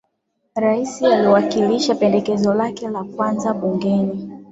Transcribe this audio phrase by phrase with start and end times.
[0.55, 4.43] raisi aliliwakilisha pendekezo lake la kwanza bungeni